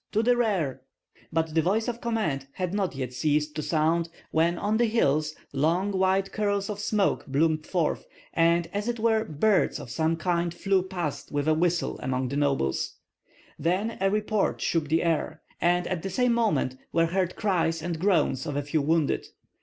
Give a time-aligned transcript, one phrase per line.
[0.11, 0.81] to the rear!"
[1.31, 5.35] But the voice of command had not yet ceased to sound when on the hills
[5.53, 10.55] long white curls of smoke bloomed forth, and as it were birds of some kind
[10.55, 12.95] flew past with a whistle among the nobles;
[13.59, 17.99] then a report shook the air, and at the same moment were heard cries and
[17.99, 19.27] groans of a few wounded.